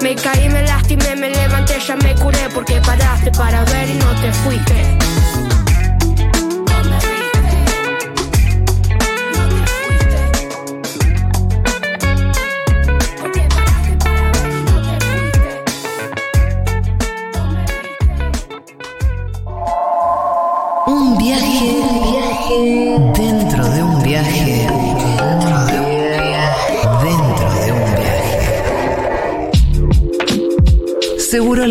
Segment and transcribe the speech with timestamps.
[0.00, 4.20] Me caí, me lastimé, me levanté, ya me curé porque paraste para ver y no
[4.20, 5.07] te fuiste.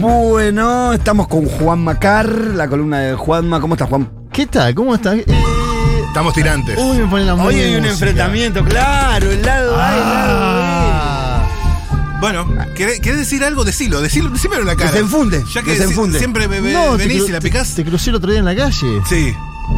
[0.00, 3.60] Bueno, estamos con Juan Macar, la columna de Juanma.
[3.60, 4.08] ¿Cómo estás, Juan?
[4.32, 4.74] ¿Qué tal?
[4.74, 5.16] ¿Cómo estás?
[5.16, 5.24] Eh,
[6.08, 6.78] Estamos tirantes.
[6.78, 7.92] uy, me pone la Hoy hay un música.
[7.92, 10.85] enfrentamiento, claro, el lado A, el lado Ah.
[12.20, 13.64] Bueno, ¿querés, querés decir algo?
[13.64, 14.92] Decilo, decilo, decímelo en la cara.
[14.92, 16.18] se enfunde, Ya que que se si- enfunde.
[16.18, 17.74] siempre ve- No, te venís cru- y la te- picás.
[17.74, 18.72] Te crucé el otro día en la calle.
[19.08, 19.34] Sí,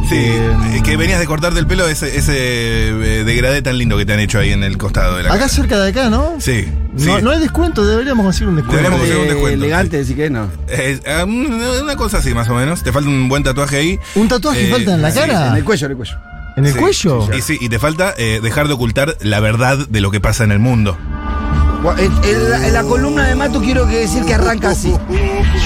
[0.07, 0.15] sí.
[0.15, 2.33] Eh, eh, que venías de cortarte el pelo ese, ese
[2.89, 5.39] eh, degradé tan lindo que te han hecho ahí en el costado de la Acá
[5.39, 5.49] cara.
[5.49, 6.35] cerca de acá, ¿no?
[6.39, 7.05] Sí, sí.
[7.07, 8.77] No, no hay descuento, deberíamos hacer un descuento.
[8.77, 10.47] Deberíamos hacer un descuento, elegante, decir que no.
[10.67, 11.23] Eh, eh,
[11.83, 12.83] una cosa así, más o menos.
[12.83, 13.99] Te falta un buen tatuaje ahí.
[14.15, 15.47] ¿Un tatuaje Eh, falta en la sí, cara?
[15.49, 16.15] En el cuello, en el cuello.
[16.55, 17.29] ¿En el Sí, cuello?
[17.35, 20.43] Y sí, y te falta eh, dejar de ocultar la verdad de lo que pasa
[20.43, 20.97] en el mundo.
[21.97, 24.93] En, en la, en la columna de Mato quiero que decir que arranca así.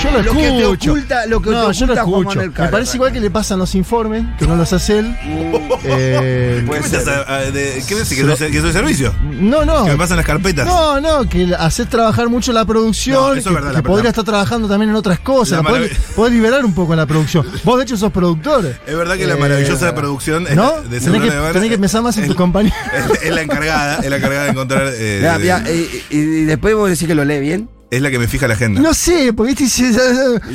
[0.03, 0.91] Yo lo, Lo que te escucho.
[0.93, 2.39] oculta- lo que no, te yo lo oculta Juan escucho.
[2.39, 5.15] Manuel Me parece igual que le pasan los informes, que no los hace él.
[5.85, 6.99] Eh, ¿Qué, Puede me ser.
[6.99, 8.17] estás a- a- de- ¿qué me decís?
[8.23, 9.13] ¿Que, soy, que soy servicio?
[9.21, 9.83] no, no.
[9.83, 10.65] ¿Que me pasan las carpetas?
[10.65, 13.83] No, no, que haces trabajar mucho la producción, No, eso es que, verdad, que la
[13.83, 15.61] podría estar trabajando también en otras cosas,
[16.15, 17.45] podés, liberar un poco la producción.
[17.65, 18.65] Vos de hecho sos productor.
[18.87, 20.71] Es verdad que la Eh, maravillosa producción es- ¿No?
[20.83, 22.77] de Tenés que, de tenés que pensar más en es- tus compañeros.
[23.13, 24.87] Es, es la encargada, es la encargada de encontrar.
[24.87, 25.19] eh,
[25.67, 27.69] eh, y, y después vos decís que lo lee bien.
[27.91, 28.81] es la que me fija la agenda.
[28.81, 29.83] No sé, porque este dice,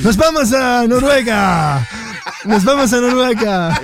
[0.03, 1.87] nos vamos a Noruega.
[2.45, 3.81] Nos vamos a Noruega.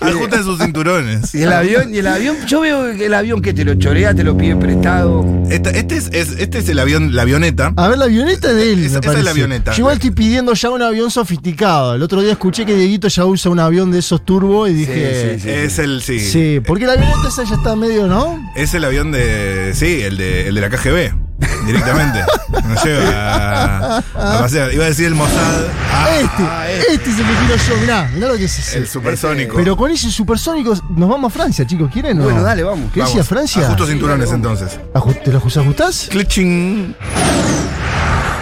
[0.00, 1.34] Ajusta sus cinturones.
[1.34, 4.14] Y el avión, y el avión, yo veo que el avión que te lo chorea,
[4.14, 5.24] te lo pide prestado.
[5.50, 7.72] Esta- este, es, es- este es el avión, la avioneta.
[7.76, 8.84] A ver, la avioneta de él.
[8.84, 9.30] Esa- me esa es la parece.
[9.30, 9.72] avioneta.
[9.72, 11.94] Yo igual estoy pidiendo ya un avión sofisticado.
[11.94, 15.38] El otro día escuché que Dieguito ya usa un avión de esos turbo y dije.
[15.38, 15.50] sí, sí.
[15.50, 16.20] Es el, sí.
[16.20, 18.38] Sí, porque la avioneta esa ya está medio, ¿no?
[18.56, 19.72] Es el avión de.
[19.74, 21.27] Sí, el de, el de la KGB.
[21.66, 22.20] Directamente.
[22.66, 24.02] Nos lleva a, a
[24.40, 24.72] pasear.
[24.72, 25.64] Iba a decir el Mossad.
[25.92, 27.76] Ah, este, este es el que quiero yo.
[27.80, 28.78] Mirá, mirá lo que es ese.
[28.78, 29.56] el supersónico.
[29.56, 31.90] Pero con ese supersónico nos vamos a Francia, chicos.
[31.92, 32.24] ¿Quieren o no?
[32.24, 32.90] Bueno, dale, vamos.
[32.92, 33.64] ¿Qué Vamos, decía Francia?
[33.66, 34.78] Ajusto cinturones entonces.
[35.24, 36.08] ¿Te los ajustás?
[36.10, 36.94] Cliching.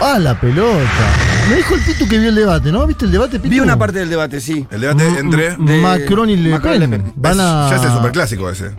[0.01, 0.81] Ah, la pelota.
[1.49, 2.87] Me dijo el Pitu que vio el debate, ¿no?
[2.87, 3.49] ¿Viste el debate, Pitu?
[3.51, 4.67] Vi una parte del debate, sí.
[4.71, 5.57] El debate entre.
[5.57, 6.81] de- Macron y Le Pen.
[6.81, 7.13] Le Pen.
[7.17, 7.69] Van a...
[7.71, 8.73] Ya es el superclásico ese.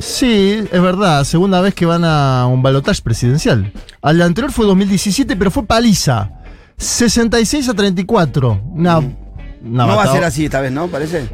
[0.00, 1.24] Sí, es verdad.
[1.24, 3.72] Segunda vez que van a un balotaje presidencial.
[4.00, 6.30] Al anterior fue 2017, pero fue paliza.
[6.78, 8.62] 66 a 34.
[8.72, 10.88] Una, una no va a ser así esta vez, ¿no?
[10.88, 11.28] Parece.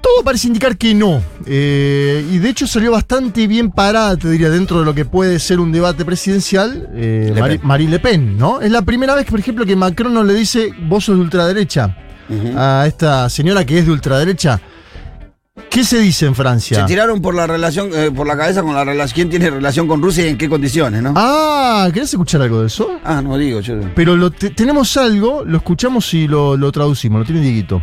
[0.00, 1.22] Todo parece indicar que no.
[1.46, 5.38] Eh, y de hecho salió bastante bien parada, te diría, dentro de lo que puede
[5.38, 7.58] ser un debate presidencial, eh, Le.
[7.62, 8.60] Marine Le Pen, ¿no?
[8.60, 11.96] Es la primera vez, por ejemplo, que Macron no le dice vos sos de ultraderecha
[12.56, 14.60] a esta señora que es de ultraderecha.
[15.68, 16.80] ¿Qué se dice en Francia?
[16.80, 19.86] Se tiraron por la relación, eh, por la cabeza con la relación, quién tiene relación
[19.86, 21.12] con Rusia y en qué condiciones, ¿no?
[21.14, 22.88] Ah, ¿querés escuchar algo de eso?
[23.04, 23.74] Ah, no digo, yo.
[23.94, 27.82] Pero lo te- tenemos algo, lo escuchamos y lo, lo traducimos, lo tiene Dieguito.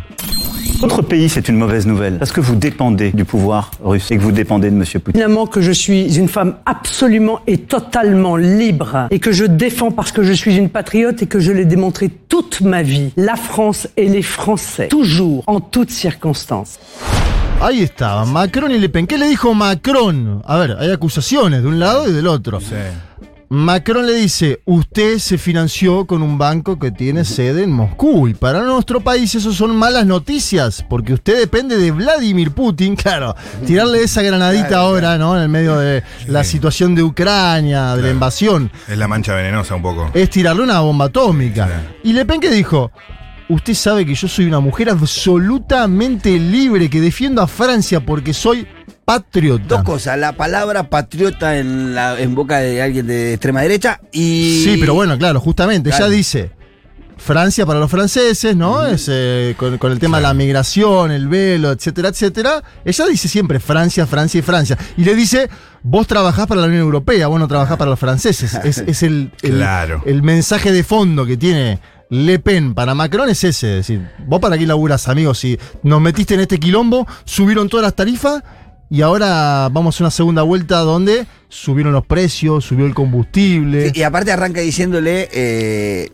[0.80, 4.22] Votre pays, c'est une mauvaise nouvelle, parce que vous dépendez du pouvoir russe et que
[4.22, 4.82] vous dépendez de M.
[4.84, 5.10] Poutine?
[5.20, 10.10] Évidemment que je suis une femme absolument et totalement libre et que je défends parce
[10.10, 13.12] que je suis une patriote et que je l'ai démontré toute ma vie.
[13.16, 16.80] La France et les Français, toujours, en toutes circonstances.
[17.60, 19.06] Ahí estaba, Macron y Le Pen.
[19.06, 20.42] ¿Qué le dijo Macron?
[20.46, 22.58] A ver, hay acusaciones de un lado y del otro.
[23.50, 28.34] Macron le dice, usted se financió con un banco que tiene sede en Moscú y
[28.34, 33.34] para nuestro país eso son malas noticias porque usted depende de Vladimir Putin, claro,
[33.66, 35.36] tirarle esa granadita ahora, ¿no?
[35.36, 39.74] En el medio de la situación de Ucrania, de la invasión, Es la mancha venenosa
[39.74, 40.10] un poco.
[40.14, 41.68] es tirarle una bomba atómica.
[42.04, 42.92] Y Le Pen que dijo,
[43.50, 48.66] usted sabe que yo soy una mujer absolutamente libre, que defiendo a Francia porque soy
[49.04, 49.76] patriota.
[49.76, 54.62] Dos cosas, la palabra patriota en, la, en boca de alguien de extrema derecha y.
[54.64, 56.06] Sí, pero bueno, claro, justamente, Claro.
[56.06, 56.50] ella dice
[57.16, 58.86] Francia para los franceses, ¿no?
[58.86, 62.62] Es, eh, con, con el tema de la migración, el velo, etcétera, etcétera.
[62.84, 64.78] Ella dice siempre Francia, Francia y Francia.
[64.96, 65.50] Y le dice,
[65.82, 68.54] vos trabajás para la Unión Europea, vos no trabajás para los franceses.
[68.64, 70.02] Es, es el, el, Claro.
[70.06, 71.78] el mensaje de fondo que tiene
[72.10, 73.78] Le Pen para Macron es ese.
[73.78, 77.84] Es decir, vos para qué laburás, amigos, si nos metiste en este quilombo, subieron todas
[77.84, 78.42] las tarifas
[78.90, 83.92] y ahora vamos a una segunda vuelta donde subieron los precios, subió el combustible.
[83.94, 86.10] Y aparte arranca diciéndole, eh,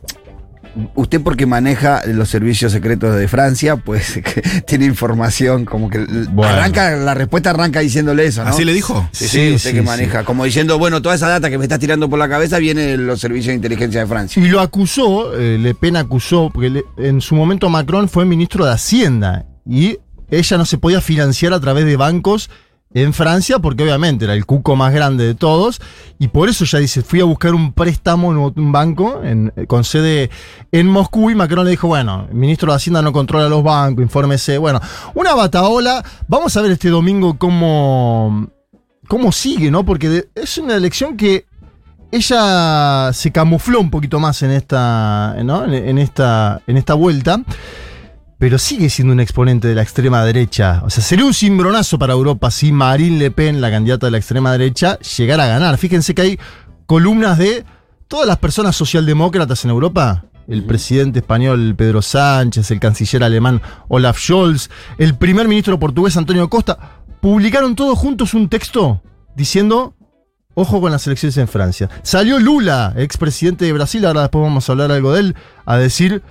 [0.94, 5.98] usted porque maneja los servicios secretos de Francia, pues que tiene información, como que
[6.30, 6.54] Bueno.
[6.54, 8.50] arranca, la respuesta arranca diciéndole eso, ¿no?
[8.50, 9.08] ¿Así le dijo?
[9.12, 9.86] Sí, sí, Sí, usted sí, que sí.
[9.86, 12.82] maneja, como diciendo, bueno, toda esa data que me estás tirando por la cabeza viene
[12.82, 14.42] de los servicios de inteligencia de Francia.
[14.42, 18.64] Y lo acusó, eh, Le Pen acusó, porque le- en su momento Macron fue ministro
[18.66, 19.98] de Hacienda y
[20.30, 22.50] ella no se podía financiar a través de bancos
[23.02, 25.80] en Francia porque obviamente era el cuco más grande de todos
[26.18, 29.84] y por eso ya dice, fui a buscar un préstamo en un banco en- con
[29.84, 30.30] sede
[30.72, 34.02] en Moscú y Macron le dijo, bueno, el ministro de Hacienda no controla los bancos,
[34.02, 34.80] infórmese, bueno,
[35.14, 38.48] una bataola, vamos a ver este domingo cómo,
[39.08, 39.84] cómo sigue, ¿no?
[39.84, 41.44] Porque es una elección que
[42.10, 45.64] ella se camufló un poquito más en esta, ¿no?
[45.70, 47.40] en esta, en esta vuelta,
[48.38, 50.82] pero sigue siendo un exponente de la extrema derecha.
[50.84, 54.18] O sea, sería un cimbronazo para Europa si Marine Le Pen, la candidata de la
[54.18, 55.78] extrema derecha, llegara a ganar.
[55.78, 56.38] Fíjense que hay
[56.86, 57.64] columnas de
[58.08, 60.24] todas las personas socialdemócratas en Europa.
[60.48, 66.48] El presidente español Pedro Sánchez, el canciller alemán Olaf Scholz, el primer ministro portugués Antonio
[66.48, 69.02] Costa, publicaron todos juntos un texto
[69.34, 69.96] diciendo
[70.58, 71.90] Ojo con las elecciones en Francia.
[72.02, 75.36] Salió Lula, expresidente de Brasil, ahora después vamos a hablar algo de él,
[75.66, 76.22] a decir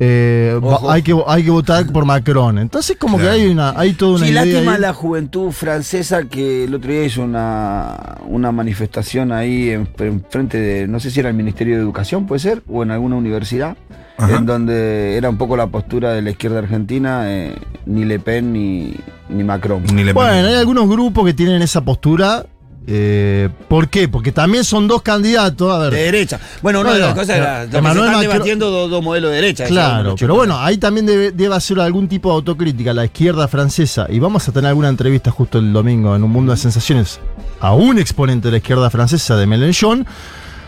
[0.00, 2.58] eh, hay, que, hay que votar por Macron.
[2.58, 3.34] Entonces como Claro.
[3.36, 4.80] que hay una hay toda una Sí, idea lástima ahí.
[4.80, 10.58] la juventud francesa que el otro día hizo una, una manifestación ahí en, en frente
[10.58, 13.76] de, no sé si era el Ministerio de Educación, puede ser, o en alguna universidad,
[14.18, 14.36] Ajá.
[14.36, 17.54] en donde era un poco la postura de la izquierda argentina, eh,
[17.86, 18.94] ni Le Pen ni,
[19.28, 19.82] ni Macron.
[19.94, 22.44] Ni le Bueno, hay algunos grupos que tienen esa postura.
[22.86, 24.08] Eh, ¿Por qué?
[24.08, 25.72] Porque también son dos candidatos.
[25.72, 26.38] A ver, De derecha.
[26.62, 29.64] Bueno, una de Bueno, las cosas era, lo están debatiendo dos, dos modelos de derecha.
[29.64, 34.06] Claro, pero bueno, ahí también debe, debe hacer algún tipo de autocrítica la izquierda francesa.
[34.10, 37.20] Y vamos a tener alguna entrevista justo el domingo en un mundo de sensaciones
[37.60, 40.06] a un exponente de la izquierda francesa de Mélenchon.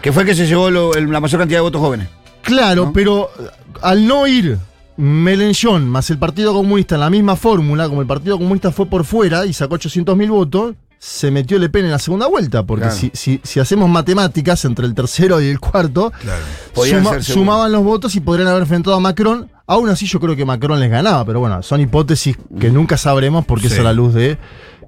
[0.00, 2.08] Que fue el que se llevó lo- el- la mayor cantidad de votos jóvenes.
[2.42, 2.92] Claro, ¿No?
[2.92, 3.42] pero eh,
[3.82, 4.56] al no ir
[4.96, 9.04] Mélenchon más el Partido Comunista en la misma fórmula, como el Partido Comunista fue por
[9.04, 10.74] fuera y sacó 800.000 votos,
[11.08, 12.64] se metió Le Pen en la segunda vuelta.
[12.66, 12.96] Porque Claro.
[12.96, 16.42] si, si- si hacemos matemáticas entre el tercero y el cuarto, Claro.
[16.74, 19.48] Suma- sumaban los votos y podrían haber enfrentado a Macron.
[19.68, 23.44] Aún así, yo creo que Macron les ganaba, pero bueno, son hipótesis que nunca sabremos
[23.46, 23.74] porque Sí.
[23.74, 24.36] es a la luz de.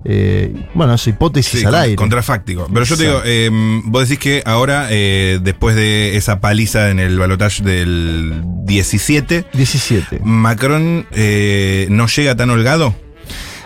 [0.04, 1.96] eh, bueno, es hipótesis Sí, al aire.
[1.96, 2.68] contrafáctico.
[2.72, 3.50] Pero yo te digo, eh,
[3.84, 10.20] vos decís que ahora, eh, después de esa paliza en el balotaje del 17, 17.
[10.22, 12.94] Macron eh, no llega tan holgado.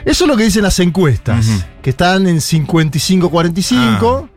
[0.05, 1.47] Eso es lo que dicen las encuestas,
[1.83, 4.29] que están en 55-45.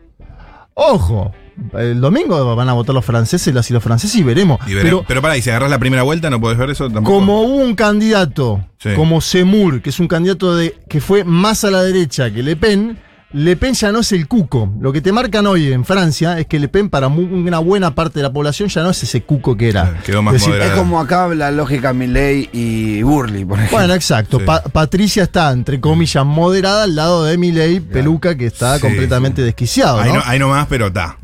[0.74, 1.32] Ojo,
[1.78, 4.58] el domingo van a votar los franceses, las y los franceses y veremos.
[4.66, 7.16] Y Pero pero, pará, y si agarras la primera vuelta, ¿no podés ver eso tampoco?
[7.18, 8.90] como hubo un candidato, Sí.
[8.94, 12.56] como Semur, que es un candidato de, que fue más a la derecha que Le
[12.56, 12.98] Pen,
[13.32, 14.72] Le Pen ya no es el cuco.
[14.80, 18.20] Lo que te marcan hoy en Francia es que Le Pen, para una buena parte
[18.20, 19.98] de la población, ya no es ese cuco que era.
[20.04, 20.60] Quedó más Es decir.
[20.60, 23.78] Es como acá la lógica Milley y Burley, por ejemplo.
[23.78, 24.38] Bueno, exacto.
[24.38, 24.44] Sí.
[24.46, 29.42] Pa- Patricia está, entre comillas, moderada al lado de Milei, peluca, que está Sí, completamente
[29.42, 29.98] desquiciado.
[30.00, 30.22] Ahí ¿no?
[30.24, 31.18] ahí no más, pero está.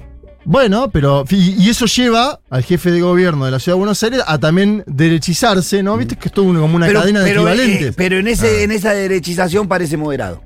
[0.45, 1.25] Bueno, pero.
[1.31, 4.39] Y, y eso lleva al jefe de gobierno de la ciudad de Buenos Aires a
[4.39, 5.97] también derechizarse, ¿no?
[5.97, 7.89] Viste que es todo como una cadena de pero, equivalentes.
[7.91, 10.43] eh, pero en, ese, en esa derechización parece moderado.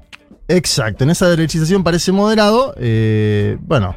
[0.48, 2.75] Exacto, en esa derechización parece moderado.
[2.78, 3.96] eh, bueno.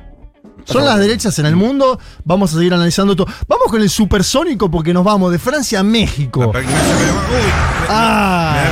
[0.66, 2.00] Son las derechas en el mundo.
[2.26, 3.28] Vamos a seguir analizando todo.
[3.48, 6.52] Vamos con el supersónico porque nos vamos de Francia a México.
[6.54, 6.60] Me-
[7.90, 8.56] Ah.
[8.56, 8.70] me, da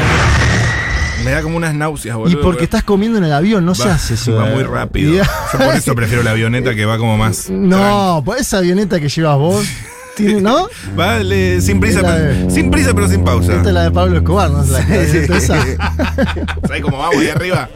[1.15, 2.41] como, me da como unas náuseas, Y boludo.
[2.41, 4.35] porque estás comiendo en el avión, no se Va- hace eso.
[4.35, 4.53] Va eh.
[4.53, 5.13] muy rápido.
[5.13, 5.17] Y-
[5.53, 7.49] Yo por eso prefiero la avioneta que va como más.
[7.49, 9.65] No, pues esa avioneta que llevas vos,
[10.17, 10.67] tiene, ¿no?
[10.67, 10.97] tranqui.
[10.99, 13.55] Va le- sin prisa, pero, de- sin prisa, pero sin pausa.
[13.55, 14.63] Esta es la de Pablo Escobar, ¿no?
[14.63, 14.79] Es la
[15.37, 15.63] esa.
[16.67, 17.69] ¿Sabes cómo vamos ahí arriba?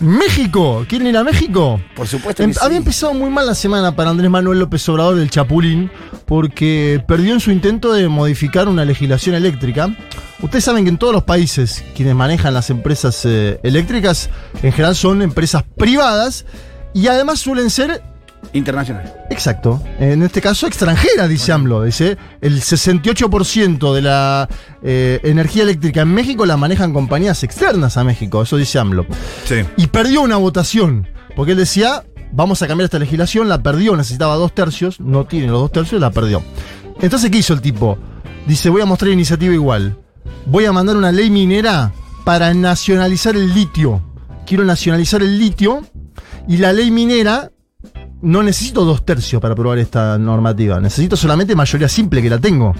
[0.00, 1.80] México, ¿quieren ir a México?
[1.94, 2.60] Por supuesto Em- que sí.
[2.64, 5.90] Había empezado muy mal la semana para Andrés Manuel López Obrador del Chapulín,
[6.26, 9.88] porque perdió en su intento de modificar una legislación eléctrica.
[10.40, 14.30] Ustedes saben que en todos los países quienes manejan las empresas eh, eléctricas
[14.62, 16.44] en general son empresas privadas
[16.94, 18.02] y además suelen ser
[18.52, 19.12] Internacional.
[19.30, 19.82] Exacto.
[19.98, 21.82] En este caso, extranjera, dice AMLO.
[21.82, 24.48] Dice, el 68% de la
[24.82, 28.42] eh, energía eléctrica en México la manejan compañías externas a México.
[28.42, 29.06] Eso dice AMLO.
[29.44, 29.56] Sí.
[29.76, 31.08] Y perdió una votación.
[31.36, 33.48] Porque él decía, vamos a cambiar esta legislación.
[33.48, 34.98] La perdió, necesitaba dos tercios.
[34.98, 36.42] No tiene los dos tercios, la perdió.
[37.00, 37.98] Entonces, ¿qué hizo el tipo?
[38.46, 39.98] Dice, voy a mostrar iniciativa igual.
[40.46, 41.92] Voy a mandar una ley minera
[42.24, 44.02] para nacionalizar el litio.
[44.46, 45.82] Quiero nacionalizar el litio.
[46.48, 47.50] Y la ley minera
[48.22, 50.80] no necesito dos tercios para aprobar esta normativa.
[50.80, 52.74] Necesito solamente mayoría simple, que la tengo.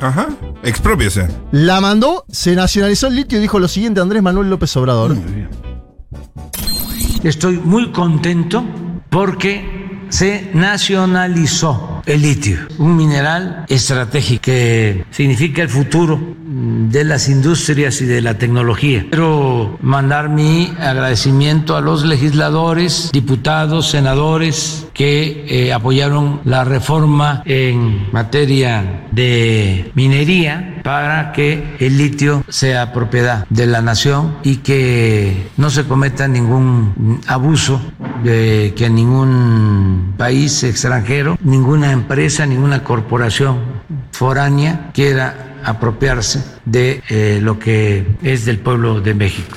[0.00, 0.28] Ajá.
[0.62, 1.28] Expropiese.
[1.52, 5.16] La mandó, se nacionalizó el litio y dijo lo siguiente Andrés Manuel López Obrador.
[7.22, 8.64] Estoy muy contento
[9.10, 18.00] porque se nacionalizó el litio, un mineral estratégico que significa el futuro de las industrias
[18.02, 19.06] y de la tecnología.
[19.08, 19.51] Quiero
[19.82, 29.06] mandar mi agradecimiento a los legisladores, diputados, senadores que eh, apoyaron la reforma en materia
[29.10, 35.84] de minería para que el litio sea propiedad de la nación y que no se
[35.84, 37.80] cometa ningún abuso
[38.24, 43.58] de que ningún país extranjero, ninguna empresa, ninguna corporación
[44.12, 49.56] foránea quiera apropiarse de eh, lo que es del pueblo de México.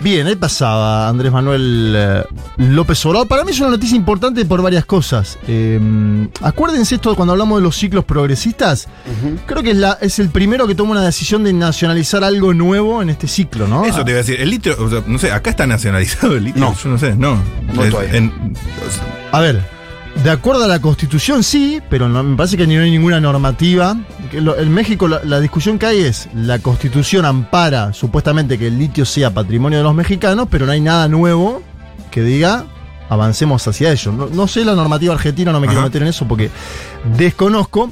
[0.00, 2.22] Bien, ahí pasaba Andrés Manuel eh,
[2.58, 3.26] López Obrador.
[3.26, 5.36] Para mí es una noticia importante por varias cosas.
[5.48, 8.86] Eh, acuérdense esto cuando hablamos de los ciclos progresistas.
[9.46, 13.02] Creo que es, la, es el primero que toma una decisión de nacionalizar algo nuevo
[13.02, 13.84] en este ciclo, ¿no?
[13.84, 14.40] Eso te iba a decir.
[14.40, 16.60] El litio, o sea, no sé, acá está nacionalizado el litio.
[16.60, 16.76] No.
[16.76, 17.42] Yo no sé, no.
[17.82, 18.20] Es-
[19.32, 19.60] A ver,
[20.22, 23.96] de acuerdo a la constitución sí, pero no, me parece que no hay ninguna normativa.
[24.30, 28.66] Que lo- en México la, la discusión que hay es, la constitución ampara supuestamente que
[28.68, 31.62] el litio sea patrimonio de los mexicanos, pero no hay nada nuevo
[32.10, 32.64] que diga
[33.08, 34.12] avancemos hacia ello.
[34.12, 36.50] No, no sé la normativa argentina, no me quiero meter en eso porque
[37.16, 37.90] desconozco,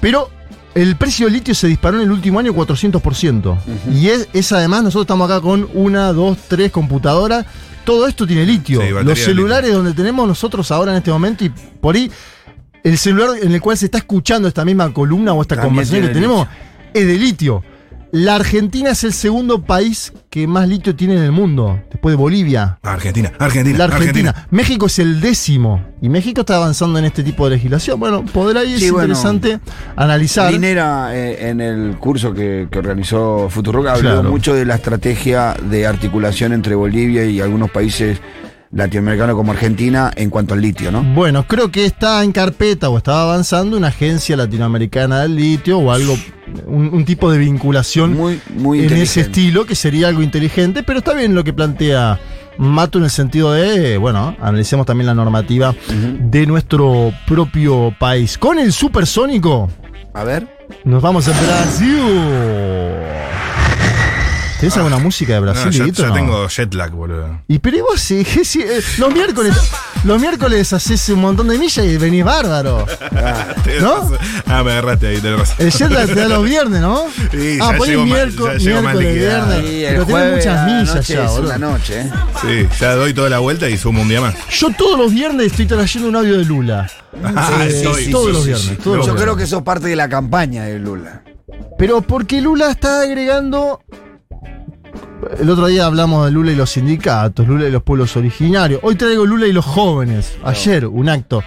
[0.00, 0.30] pero...
[0.74, 3.56] El precio del litio se disparó en el último año 400%.
[3.92, 7.46] Y es, es además, nosotros estamos acá con una, dos, tres computadoras.
[7.84, 8.80] Todo esto tiene litio.
[8.82, 12.08] Sí, Los celulares donde tenemos nosotros ahora en este momento y por ahí
[12.84, 16.06] el celular en el cual se está escuchando esta misma columna o esta También conversación
[16.08, 16.46] que tenemos
[16.94, 17.62] es de litio.
[18.10, 22.16] La Argentina es el segundo país que más litio tiene en el mundo, después de
[22.16, 22.78] Bolivia.
[22.82, 24.30] Argentina, Argentina, La Argentina.
[24.30, 24.48] Argentina.
[24.50, 25.84] México es el décimo.
[26.00, 28.00] Y México está avanzando en este tipo de legislación.
[28.00, 29.08] Bueno, podrá ir, Sí, es bueno.
[29.12, 29.60] interesante
[29.94, 30.50] analizar.
[30.50, 34.30] Linera, eh, en el curso que, que organizó Futuroca, habló Claro.
[34.30, 38.22] mucho de la estrategia de articulación entre Bolivia y algunos países
[38.70, 41.02] latinoamericanos como Argentina en cuanto al litio, ¿no?
[41.02, 45.90] Bueno, creo que está en carpeta o estaba avanzando una agencia latinoamericana del litio o
[45.90, 46.16] algo,
[46.66, 50.98] un, un tipo de vinculación Muy, muy en ese estilo, que sería algo inteligente, pero
[50.98, 52.18] está bien lo que plantea
[52.58, 55.74] Mato en el sentido de, bueno, analicemos también la normativa
[56.20, 58.36] de nuestro propio país.
[58.36, 59.70] Con el supersónico,
[60.12, 60.48] A ver.
[60.84, 62.00] nos vamos a Brasil.
[64.60, 66.14] ¿Tenés alguna música de Brasil, No, ya, Dieguito, ya no?
[66.14, 67.40] tengo jet lag, boludo.
[67.46, 69.54] Y pero y vos sí, sí, eh, los miércoles,
[70.04, 72.84] los miércoles haces un montón de millas y venís bárbaro.
[73.64, 74.10] Tenés ¿No?
[74.46, 75.56] Ah, me agarraste ahí, tenés razón.
[75.60, 77.04] El jet lag te da los viernes, ¿no?
[77.30, 79.58] Sí, ah, ponés miércoles, miércoles, viernes.
[79.66, 81.46] Sí, pero tenés muchas millas ya, boludo.
[81.54, 82.10] una noche, ¿eh?
[82.40, 84.34] Sí, ya doy toda la vuelta y sumo un día más.
[84.50, 86.90] Yo todos los viernes estoy trayendo un audio de Lula.
[87.22, 88.68] Ah, Eh, estoy- todos sí, los sí, viernes.
[88.70, 88.76] sí.
[88.82, 89.22] todos los Yo viernes.
[89.22, 91.22] creo que eso es parte de la campaña de Lula.
[91.78, 93.80] Pero porque Lula está agregando.
[95.40, 98.80] El otro día hablamos de Lula y los sindicatos, Lula y los pueblos originarios.
[98.82, 100.36] Hoy traigo Lula y los jóvenes.
[100.44, 101.42] Ayer, un acto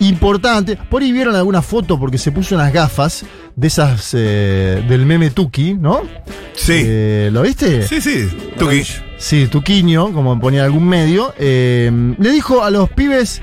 [0.00, 0.76] importante.
[0.76, 3.24] Por ahí vieron alguna foto porque se puso unas gafas
[3.56, 6.02] de esas eh, del meme Tuki, ¿no?
[6.54, 6.74] Sí.
[6.84, 7.82] Eh, ¿Lo viste?
[7.86, 8.28] Sí, sí.
[8.58, 8.82] Tuki.
[9.16, 13.42] Sí, Tuquiño, como ponía algún medio, eh, le dijo a los pibes,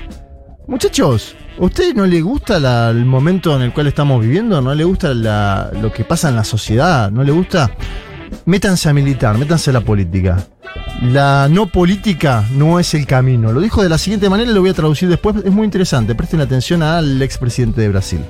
[0.66, 4.62] muchachos, ¿a usted no le gusta la- el momento en el cual estamos viviendo?
[4.62, 7.10] ¿No le gusta la- lo que pasa en la sociedad?
[7.10, 7.70] ¿No le gusta?
[8.44, 10.46] Métanse a militar, métanse a la política.
[11.02, 13.52] La no política no es el camino.
[13.52, 15.36] Lo dijo de la siguiente manera y lo voy a traducir después.
[15.44, 16.14] Es muy interesante.
[16.14, 18.20] Presten atención al expresidente de Brasil.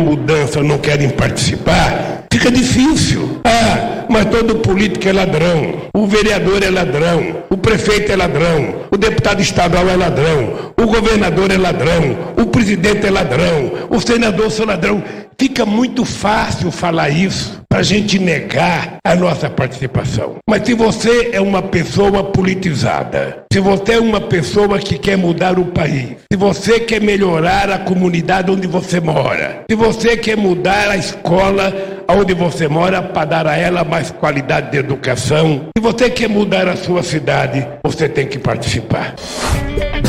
[0.00, 3.40] Mudança não querem participar, fica difícil.
[3.44, 8.96] Ah, mas todo político é ladrão, o vereador é ladrão, o prefeito é ladrão, o
[8.96, 14.64] deputado estadual é ladrão, o governador é ladrão, o presidente é ladrão, o senador é
[14.64, 15.02] ladrão.
[15.38, 20.36] Fica muito fácil falar isso para a gente negar a nossa participação.
[20.48, 25.58] Mas se você é uma pessoa politizada, se você é uma pessoa que quer mudar
[25.58, 29.85] o país, se você quer melhorar a comunidade onde você mora, se você
[30.20, 31.72] quer mudar a escola
[32.08, 36.68] onde você mora para dar a ela mais qualidade de educação, se você quer mudar
[36.68, 39.14] a sua cidade, você tem que participar.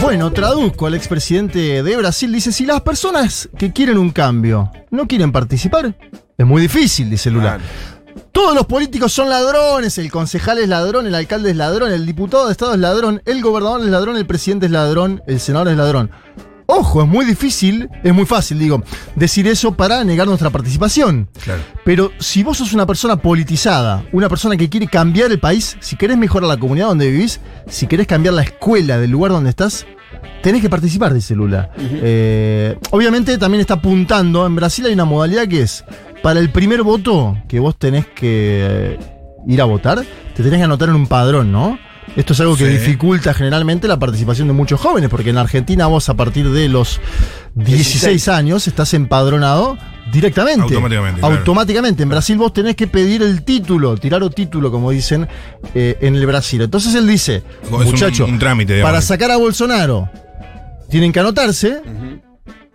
[0.01, 2.31] Bueno, traduzco al expresidente de Brasil.
[2.31, 5.93] Dice, si las personas que quieren un cambio no quieren participar,
[6.38, 7.60] es muy difícil, dice Lula.
[8.31, 12.46] Todos los políticos son ladrones, el concejal es ladrón, el alcalde es ladrón, el diputado
[12.46, 15.77] de Estado es ladrón, el gobernador es ladrón, el presidente es ladrón, el senador es
[15.77, 16.12] ladrón.
[16.69, 18.83] Ojo, es muy difícil, es muy fácil, digo,
[19.15, 21.29] decir eso para negar nuestra participación.
[21.41, 21.62] Claro.
[21.86, 25.95] Pero si vos sos una persona politizada, una persona que quiere cambiar el país, si
[25.95, 29.86] querés mejorar la comunidad donde vivís, si querés cambiar la escuela del lugar donde estás,
[30.43, 31.71] tenés que participar, dice Lula.
[31.77, 35.86] Eh, obviamente también está apuntando, en Brasil hay una modalidad que es,
[36.21, 39.00] para el primer voto que vos tenés que eh,
[39.47, 40.03] ir a votar,
[40.36, 41.79] te tenés que anotar en un padrón, ¿no?
[42.15, 42.71] Esto es algo que Sí.
[42.71, 46.99] dificulta generalmente la participación de muchos jóvenes, porque en Argentina vos a partir de los
[47.55, 49.77] 16 años estás empadronado
[50.11, 50.63] directamente.
[50.63, 51.35] Automáticamente, claro.
[51.35, 52.03] Automáticamente.
[52.03, 55.27] En Brasil vos tenés que pedir el título, tirar o título, como dicen
[55.75, 56.61] eh, en el Brasil.
[56.61, 58.91] Entonces él dice, Es un- muchacho, un trámite, digamos.
[58.91, 60.09] para sacar a Bolsonaro
[60.89, 61.81] tienen que anotarse.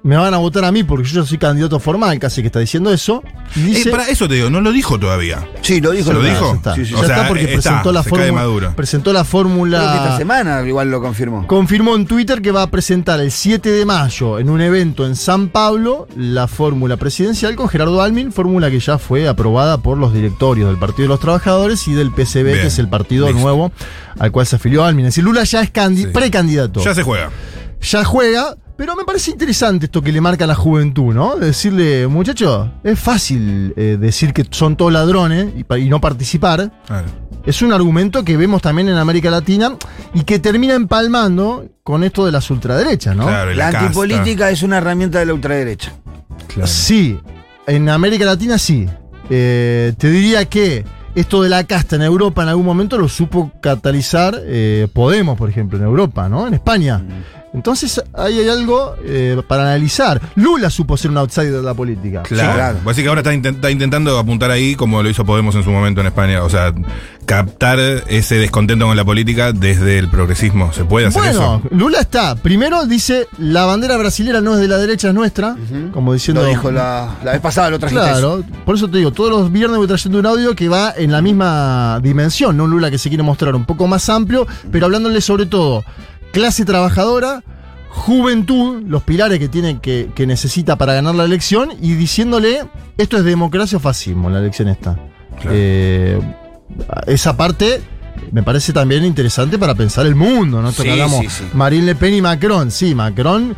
[0.04, 2.92] Me van a votar a mí porque yo soy candidato formal, casi que está diciendo
[2.92, 3.22] eso.
[3.54, 5.46] Y Eh, dice, para eso te digo, no lo dijo todavía.
[5.60, 6.08] Sí, lo dijo.
[6.08, 6.50] ¿Se lo dijo?
[6.50, 6.84] Ya está, día.
[6.84, 7.06] Sí, sí, Ya O sí.
[7.06, 8.74] sea, está porque está, presentó la fórmula.
[8.74, 10.18] Presentó la Creo que esta fórmula.
[10.18, 11.46] semana igual lo confirmó.
[11.46, 15.14] Confirmó en Twitter que va a presentar el 7 de mayo en un evento en
[15.14, 20.12] San Pablo la fórmula presidencial con Gerardo Almin, fórmula que ya fue aprobada por los
[20.12, 23.40] directorios del Partido de los Trabajadores y del PCB, Bien, que es el partido listo.
[23.40, 23.70] nuevo
[24.18, 25.06] al cual se afilió Almin.
[25.06, 26.06] Es decir, Lula ya es Sí.
[26.12, 26.82] precandidato.
[26.84, 27.30] Ya se juega.
[27.80, 31.36] ya juega, pero me parece interesante esto que le marca a la juventud, ¿no?
[31.36, 36.00] De decirle, muchacho, es fácil eh, decir que son todos ladrones y, pa- y no
[36.00, 36.68] participar.
[36.84, 37.06] Claro.
[37.46, 39.76] Es un argumento que vemos también en América Latina
[40.14, 43.28] y que termina empalmando con esto de las ultraderechas, ¿no?
[43.28, 43.80] Claro, La casta.
[43.86, 45.92] antipolítica es una herramienta de la ultraderecha.
[46.48, 46.66] Claro.
[46.66, 47.16] Sí,
[47.68, 48.88] en América Latina sí.
[49.30, 50.84] Eh, te diría que
[51.14, 55.48] esto de la casta en Europa en algún momento lo supo catalizar eh, Podemos, por
[55.48, 56.48] ejemplo, en Europa, ¿no?
[56.48, 56.98] En España.
[56.98, 57.41] Mm.
[57.54, 60.20] Entonces ahí hay algo eh, para analizar.
[60.36, 62.22] Lula supo ser un outsider de la política.
[62.22, 62.48] Claro.
[62.50, 62.78] Sí, claro.
[62.90, 65.70] Así que ahora está, intent- está intentando apuntar ahí como lo hizo Podemos en su
[65.70, 66.42] momento en España.
[66.44, 66.72] O sea,
[67.26, 67.78] captar
[68.08, 70.72] ese descontento con la política desde el progresismo.
[70.72, 71.62] ¿Se puede hacer Bueno, eso?
[71.76, 72.34] Lula está.
[72.36, 75.56] Primero dice, la bandera brasilera no es de la derecha, es nuestra.
[75.92, 76.42] Como diciendo...
[76.42, 78.02] Lo dijo la, la vez pasada, lo trajiste.
[78.04, 81.12] Claro, por eso te digo, todos los viernes voy trayendo un audio que va en
[81.12, 82.64] la misma dimensión, ¿no?
[82.64, 85.84] Un Lula que se quiere mostrar un poco más amplio, pero hablándole sobre todo
[86.32, 87.44] clase trabajadora,
[87.90, 92.64] juventud, los pilares que tiene que, que necesita para ganar la elección, y diciéndole,
[92.98, 94.98] esto es democracia o fascismo, la elección está.
[95.40, 95.50] Claro.
[95.52, 96.20] Eh,
[97.06, 97.80] esa parte
[98.30, 100.72] me parece también interesante para pensar el mundo, ¿no?
[100.72, 101.44] Sí, hablamos, sí, sí.
[101.54, 103.54] Marine Le Pen y Macron, sí, Macron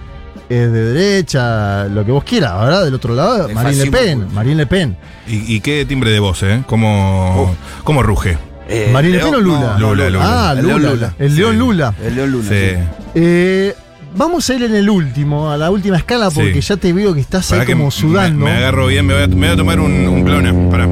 [0.49, 4.27] es de derecha, lo que vos quieras, ahora del otro lado, De Marine Le Pen.
[4.35, 4.97] Marine Le Pen.
[5.27, 6.63] ¿Y, y qué timbre de voz, eh?
[6.67, 8.37] ¿Cómo, cómo ruge?
[8.69, 9.77] Eh, ¿Marine Le Pen o Lula?
[9.79, 10.25] no, Lula, Lula.
[10.51, 10.79] Ah, El Lula.
[10.79, 11.15] León Lula.
[11.19, 11.59] El León Sí.
[11.59, 11.95] Lula.
[12.05, 12.49] El León Luna.
[12.49, 12.55] Sí.
[12.55, 12.77] sí.
[13.15, 13.75] Eh,
[14.17, 16.37] vamos a ir en el último, a la última escala, Sí.
[16.41, 18.45] porque ya te veo que estás ahí que como me- sudando.
[18.47, 20.53] Me, agarro bien, me voy a, me voy a tomar un, un clona.
[20.71, 20.87] Pará.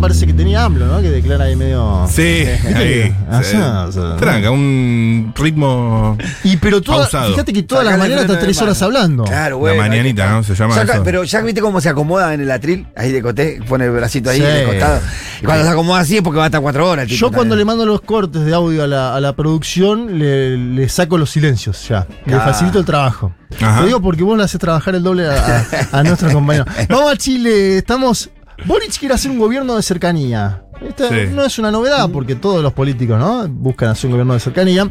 [0.00, 1.00] Parece que tenía AMLO, ¿no?
[1.00, 2.06] Que declara ahí medio.
[2.10, 2.22] Sí,
[2.76, 3.14] ahí.
[3.30, 3.56] Ah, Sí.
[3.60, 4.16] ah, ah.
[4.18, 6.16] Tranca, un ritmo.
[6.44, 7.30] Y pero toda, Pausado.
[7.30, 9.24] fíjate que todas las mañanas freno está de tres horas hablando.
[9.24, 9.76] Claro, bueno.
[9.82, 10.30] la mañanita.
[10.30, 10.42] ¿no?
[10.42, 11.02] Se llama Saca- eso.
[11.04, 14.30] pero ya viste cómo se acomoda en el atril, ahí de coté, pone el bracito
[14.30, 14.44] ahí Sí.
[14.44, 15.00] de costado.
[15.40, 17.06] Y cuando se acomoda así es porque va a estar cuatro horas.
[17.08, 20.56] tipo, Yo cuando le mando los cortes de audio a la, a la producción, le,
[20.56, 22.06] le saco los silencios ya.
[22.26, 22.40] Le Ah.
[22.40, 23.32] facilito el trabajo.
[23.60, 23.80] Ajá.
[23.80, 26.66] Te digo porque vos le haces trabajar el doble a, a, a nuestros compañeros.
[26.88, 28.30] Vamos a Chile, estamos.
[28.66, 30.64] Boric quiere hacer un gobierno de cercanía.
[30.80, 31.30] Esta Sí.
[31.32, 33.46] no es una novedad porque todos los políticos ¿no?
[33.48, 34.90] buscan hacer un gobierno de cercanía.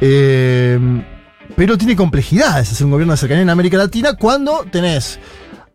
[0.00, 0.78] Eh,
[1.54, 5.18] pero tiene complejidades hacer un gobierno de cercanía en América Latina cuando tenés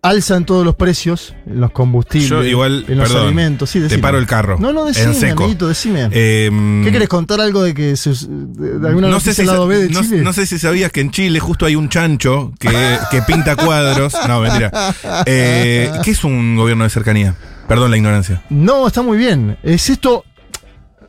[0.03, 3.69] alza en todos los precios, en los combustibles, Yo igual, en los perdón, alimentos.
[3.69, 5.43] Sí, te paro el carro, No, no, en decime, seco.
[5.43, 6.09] amiguito, decime.
[6.11, 9.77] Eh, ¿Qué querés contar algo de que se, de alguna no sé, si, lado B
[9.77, 10.21] de no, Chile?
[10.23, 12.69] no sé si sabías que en Chile justo hay un chancho que,
[13.11, 14.13] que pinta cuadros.
[14.27, 14.71] No, mentira.
[15.25, 17.35] Eh, ¿Qué es un gobierno de cercanía?
[17.67, 18.41] Perdón la ignorancia.
[18.49, 19.57] No, está muy bien.
[19.63, 20.25] Es esto.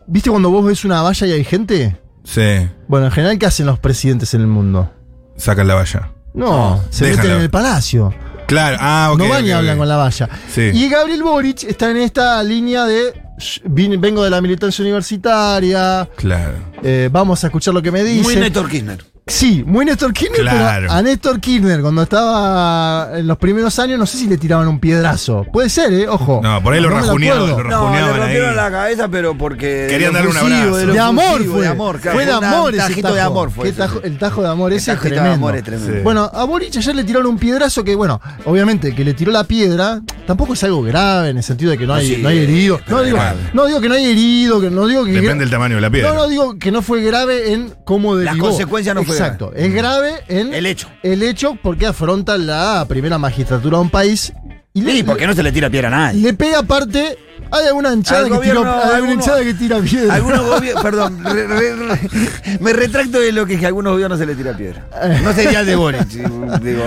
[0.07, 1.97] ¿Viste cuando vos ves una valla y hay gente?
[2.25, 4.93] Sí, Bueno, en general, ¿qué hacen los presidentes en el mundo?
[5.37, 6.11] sacan la valla.
[6.35, 7.23] No, se déjala.
[7.23, 8.15] meten en el palacio.
[8.53, 9.19] Claro, ah, ok.
[9.19, 10.29] no van ok, y hablan con la valla.
[10.53, 10.71] Sí.
[10.75, 13.13] Y Gabriel Boric está en esta línea de.
[13.39, 16.09] "Sh, vine- vengo de la militancia universitaria.
[16.17, 16.55] Claro.
[16.83, 18.23] eh, vamos a escuchar lo que me dicen.
[18.25, 19.12] Muy Néstor Kirchner.
[19.25, 20.87] Sí, muy Néstor Kirchner, Claro.
[20.89, 24.67] pero a Néstor Kirchner, cuando estaba en los primeros años, no sé si le tiraban
[24.67, 25.47] un piedrazo.
[25.53, 26.09] Puede ser, ¿eh?
[26.09, 26.41] Ojo.
[26.43, 28.57] No, por ahí lo me la rajuneaban, lo No, le rajuneaban rompieron ahí.
[28.57, 29.87] la cabeza, pero porque.
[29.89, 30.87] Querían lo darle un abrazo.
[30.87, 31.61] lo De amor fue.
[31.61, 33.15] De amor, claro, fue de amor ese tajito tajo.
[33.15, 33.73] de amor fue.
[33.73, 35.35] Tajo- el tajo de amor El ese es de tremendo.
[35.35, 35.93] amor es tremendo.
[35.95, 36.01] Sí.
[36.03, 39.45] Bueno, a Boric ayer le tiraron un piedrazo que, bueno, obviamente que le tiró la
[39.45, 42.39] piedra, tampoco es algo grave en el sentido de que no hay, Sí, no hay
[42.39, 42.81] herido.
[42.89, 43.19] No digo,
[43.55, 45.13] no que no hay herido, que no digo que.
[45.13, 46.09] Depende del tamaño de la piedra.
[46.11, 48.47] No, no digo que no fue grave en cómo derivó.
[48.49, 49.51] consecuencias no fue Exacto.
[49.51, 49.67] grave.
[49.67, 50.89] Es grave en El hecho.
[51.03, 54.33] El hecho porque afronta la primera magistratura de un país
[54.75, 56.21] y le, Sí, porque no se le tira piedra a nadie.
[56.23, 57.19] le pega aparte.
[57.55, 60.15] Hay alguna hinchada Al que gobierno, tira, alguna hinchada que tira piedra.
[60.15, 64.19] Algunos gobiernos, perdón, re- re- re- me retracto de lo que dije, a algunos gobiernos
[64.19, 64.87] se le tira piedra.
[65.23, 66.07] No sería el de Boric,
[66.63, 66.83] digo.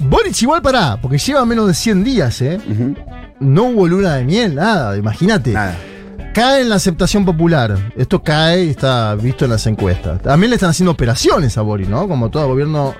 [0.00, 2.60] Boric igual pará, porque lleva menos de 100 días, ¿eh?
[3.40, 5.50] No hubo luna de miel, nada, imagínate.
[5.50, 5.76] Nada.
[6.38, 7.92] Cae en la aceptación popular.
[7.96, 10.22] Esto cae y está visto en las encuestas.
[10.22, 12.06] También le están haciendo operaciones a Boric, ¿no?
[12.06, 12.94] Como todo gobierno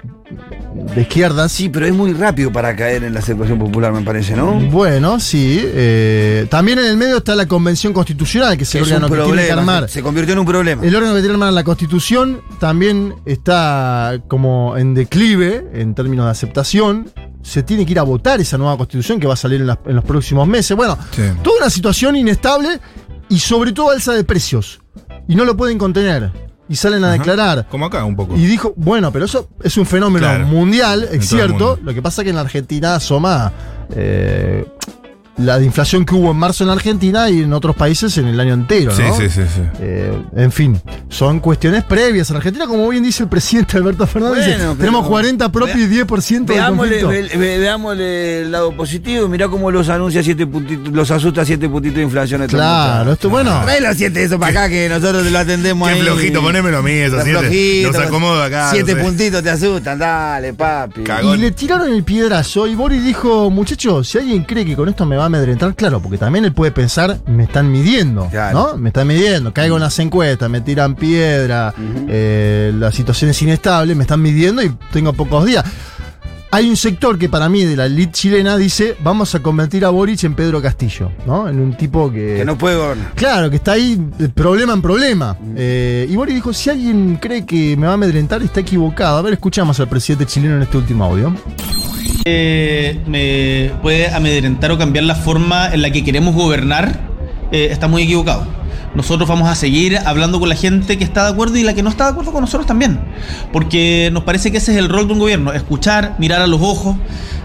[0.93, 1.53] de izquierdas.
[1.53, 4.55] Sí, pero es muy rápido para caer en la aceptación popular, me parece, ¿no?
[4.59, 5.61] Bueno, sí.
[5.63, 9.15] eh, también en el medio está la Convención Constitucional, que es el es un órgano
[9.15, 9.89] que tiene que armar.
[9.89, 10.83] se convirtió en un problema.
[10.85, 16.25] El órgano que tiene que armar la Constitución también está como en declive en términos
[16.25, 17.09] de aceptación.
[17.43, 19.79] Se tiene que ir a votar esa nueva Constitución que va a salir en, las-
[19.87, 20.77] en los próximos meses.
[20.77, 21.23] Bueno, Sí.
[21.45, 22.81] toda una situación inestable
[23.29, 24.81] y sobre todo alza de precios.
[25.27, 26.31] Y no lo pueden contener.
[26.71, 27.17] Y salen a Ajá.
[27.19, 27.67] declarar.
[27.71, 28.37] Como acá un poco.
[28.37, 30.47] Y dijo, bueno, pero eso es un fenómeno Claro.
[30.47, 31.79] mundial, es cierto.
[31.83, 33.53] Lo que pasa es que en la Argentina asoma
[33.95, 34.67] eh,
[35.39, 38.27] la de inflación que hubo en marzo en la Argentina y en otros países en
[38.29, 39.17] el año entero, Sí, ¿no?
[39.17, 39.63] sí, sí, sí.
[39.81, 42.29] Eh, en fin, son cuestiones previas.
[42.31, 45.87] En Argentina, como bien dice el presidente Alberto Fernández, Bueno, dice, tenemos 40 propios y
[45.87, 47.39] 10% de Veámosle, conflicto.
[47.39, 51.69] ve- ve- veámosle el lado positivo, mirá cómo los anuncia siete puntitos, los asusta siete
[51.69, 52.47] puntitos de inflación.
[52.49, 53.61] Claro, esto bueno.
[53.65, 56.01] Trae los siete eso para acá que nosotros lo atendemos Qué ahí.
[56.03, 57.39] flojito, ponémelo a mí, esos Está siete.
[57.41, 58.71] flojito, Los acomodo acá.
[58.73, 59.05] Siete no sé.
[59.05, 61.03] puntitos te asustan, dale, papi.
[61.03, 61.37] Cagón.
[61.39, 65.07] Y le tiraron el piedrazo y Boris dijo, muchachos, si alguien cree que con esto
[65.07, 68.59] me va a amedrentar, claro, porque también él puede pensar, me están midiendo, Claro.
[68.73, 68.77] ¿no?
[68.77, 71.73] Me están midiendo, caigo en las encuestas, me tiran piedra,
[72.09, 75.65] eh, la situación es inestable, me están midiendo y tengo pocos días.
[76.51, 79.91] Hay un sector que para mí de la elite chilena dice, vamos a convertir a
[79.91, 81.47] Boric en Pedro Castillo, ¿no?
[81.47, 82.37] En un tipo que...
[82.39, 83.13] Que no puede gobernar.
[83.17, 84.01] Claro, que está ahí
[84.35, 85.37] problema en problema.
[85.55, 89.19] Eh, y Boris dijo, si alguien cree que me va a amedrentar, está equivocado.
[89.19, 91.35] A ver, escuchamos al presidente chileno en este último audio.
[92.25, 97.01] Eh, me puede amedrentar o cambiar la forma en la que queremos gobernar,
[97.53, 98.47] eh, está muy equivocado.
[98.95, 101.83] Nosotros vamos a seguir hablando con la gente que está de acuerdo y la que
[101.83, 103.01] no está de acuerdo con nosotros también.
[103.53, 106.61] Porque nos parece que ese es el rol de un gobierno, escuchar, mirar a los
[106.63, 106.97] ojos,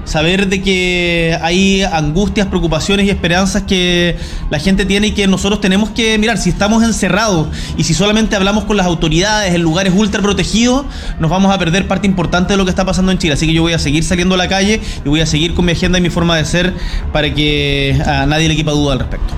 [0.05, 4.17] saber de que hay angustias, preocupaciones y esperanzas que
[4.49, 6.37] la gente tiene y que nosotros tenemos que mirar.
[6.37, 10.85] Si estamos encerrados y si solamente hablamos con las autoridades en lugares ultra protegidos,
[11.19, 13.33] nos vamos a perder parte importante de lo que está pasando en Chile.
[13.33, 15.65] Así que yo voy a seguir saliendo a la calle y voy a seguir con
[15.65, 16.73] mi agenda y mi forma de ser
[17.11, 19.33] para que a nadie le quepa duda al respecto.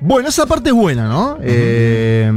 [0.00, 1.38] Bueno, esa parte es buena, ¿no?
[1.42, 2.30] Eh,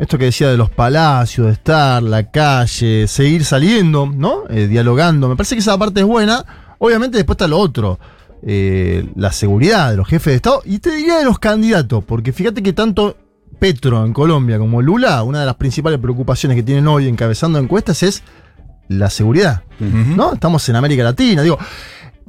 [0.00, 4.44] esto que decía de los palacios, de estar, la calle, seguir saliendo, ¿no?
[4.48, 5.28] Eh, dialogando.
[5.28, 6.44] Me parece que esa parte es buena.
[6.78, 7.98] Obviamente después está lo otro.
[8.42, 10.62] eh, la seguridad de los jefes de Estado.
[10.64, 13.16] Y te diría de los candidatos, porque fíjate que tanto
[13.58, 18.02] Petro en Colombia como Lula, una de las principales preocupaciones que tienen hoy encabezando encuestas
[18.02, 18.22] es
[18.88, 19.62] la seguridad.
[19.80, 20.32] ¿No?
[20.34, 21.42] Estamos en América Latina.
[21.42, 21.58] Digo,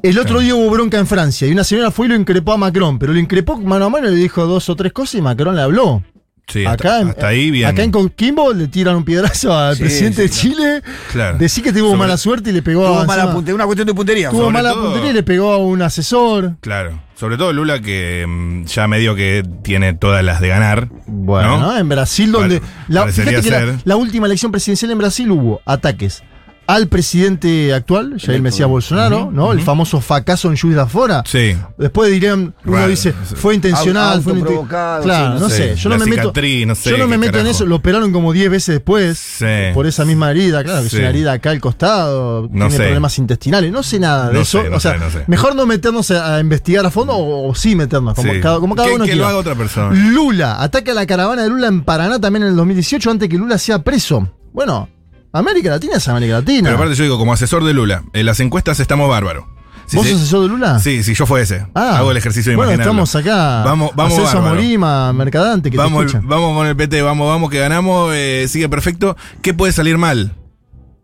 [0.04, 2.58] el otro día hubo bronca en Francia y una señora fue y lo increpó a
[2.58, 5.22] Macron, pero lo increpó mano a mano y le dijo dos o tres cosas y
[5.22, 6.04] Macron le habló.
[6.48, 7.68] Sí, acá, hasta, ahí bien.
[7.70, 10.82] acá en Coquimbo le tiran un piedrazo al Sí, presidente sí, de Chile.
[11.12, 11.38] Claro.
[11.38, 13.86] Decir que tuvo Sobre- mala suerte y le pegó Tuvo a mala puntería, una cuestión
[13.86, 14.30] de puntería.
[14.32, 16.56] tuvo Sobre mala todo- puntería y le pegó a un asesor.
[16.62, 17.00] Claro.
[17.14, 20.88] Sobre todo Lula, que mm, ya medio que tiene todas las de ganar.
[21.06, 21.78] Bueno, ¿no?
[21.78, 22.62] en Brasil, donde.
[22.88, 26.24] La, fíjate que la última elección presidencial en Brasil hubo ataques
[26.70, 29.52] al presidente actual, Jair Mesías Bolsonaro, ¿no?
[29.54, 31.24] El famoso fracaso en Juiz de Fora.
[31.26, 31.56] Sí.
[31.80, 34.34] Después dirían, uno dice, fue intencional, fue
[34.68, 35.56] Claro, sí, no, no sé.
[35.70, 35.76] sé.
[35.78, 37.66] Yo no La me meto, cicatriz, no sé yo no me meto en eso.
[37.66, 39.46] Lo operaron como 10 veces después Sí.
[39.74, 40.98] por esa misma herida, claro, que Sí.
[40.98, 42.78] es una herida acá al costado, No tiene sé.
[42.84, 43.72] problemas intestinales.
[43.72, 44.62] No sé nada de No eso.
[44.62, 45.24] sé, no o sea, sé, no sé.
[45.26, 48.40] mejor no meternos a, a investigar a fondo o, o sí meternos, como Sí.
[48.42, 49.96] cada, como cada Que- uno que lo haga otra persona.
[49.96, 53.38] Lula, ataca a la caravana de Lula en Paraná también en el 2018 antes que
[53.40, 54.30] Lula sea preso.
[54.54, 54.88] Bueno,
[55.32, 56.64] América Latina es América Latina.
[56.70, 59.46] Pero aparte yo digo, como asesor de Lula, en las encuestas estamos bárbaros.
[59.86, 60.80] Si ¿Vos se- sos asesor de Lula?
[60.80, 61.66] Sí, si yo fuese.
[61.74, 63.04] Ah, Hago el ejercicio de bueno, imaginarlo.
[63.04, 63.64] estamos acá.
[63.64, 64.56] Vamos, vamos bárbaro.
[64.56, 68.70] Molima, Mercadante, que Vamos, te vamos con el PT, vamos, vamos, que ganamos, eh, sigue
[68.70, 69.16] perfecto.
[69.42, 70.34] ¿Qué puede salir mal?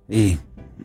[0.07, 0.38] Y,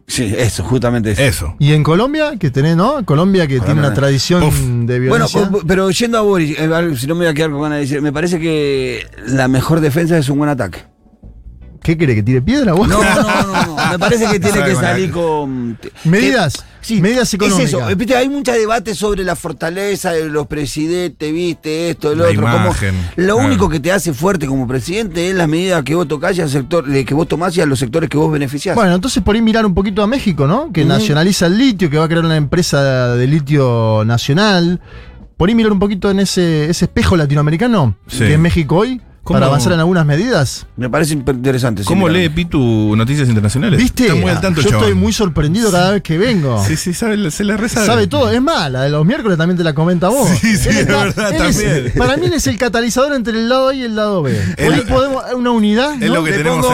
[0.07, 1.21] sí, eso, justamente eso.
[1.23, 1.57] Eso.
[1.59, 3.05] Y en Colombia, que tenés, ¿no?
[3.05, 4.59] Colombia que tiene una tradición Uf.
[4.59, 5.51] de Bueno, violencia.
[5.51, 7.81] po- pero yendo a Boris, eh, si no me voy a quedar con ganas de
[7.83, 10.85] decir, me parece que la mejor defensa es un buen ataque.
[11.91, 12.15] ¿Qué quiere?
[12.15, 12.87] ¿Que tire piedra vos?
[12.87, 13.77] No, no, no, no.
[13.91, 15.77] Me parece que tiene que salir con.
[16.05, 16.55] Medidas.
[16.59, 17.65] que- sí, medidas económicas.
[17.73, 17.97] Es eso.
[17.97, 22.43] Viste, hay mucha debate sobre la fortaleza de los presidentes, viste, esto, lo La otro.
[22.43, 22.75] como-
[23.17, 26.43] lo único que te hace fuerte como presidente es las medidas que vos tocás y
[26.43, 28.77] al sector, que vos tomás y a los sectores que vos beneficiás.
[28.77, 30.73] Bueno, entonces por ahí mirar un poquito a México, ¿no?
[30.73, 34.81] Que nacionaliza el litio, que va a crear una empresa de litio nacional.
[35.37, 38.19] Por ahí mirar un poquito en ese, ese espejo latinoamericano Sí.
[38.19, 40.67] que es México hoy, ¿Cómo- para avanzar en algunas medidas.
[40.77, 41.83] Me parece interesante.
[41.83, 42.19] sí, ¿Cómo mira.
[42.21, 43.79] lee Pitu Noticias Internacionales?
[43.79, 44.05] ¿Viste?
[44.05, 44.85] Está muy al tanto, Yo chabón.
[44.87, 46.65] estoy muy sorprendido cada vez que vengo.
[46.65, 47.87] Sí, sí, sabe, se la resabe.
[47.87, 50.29] Sabe todo, es más, la de los miércoles también te la comenta vos.
[50.41, 51.93] Sí, sí, es verdad, es- también.
[51.99, 54.33] para mí él es el catalizador entre el lado A y el lado B.
[54.67, 55.95] Hoy podemos, una unidad.
[56.03, 56.15] Es ¿no?
[56.17, 56.65] lo que Te tenemos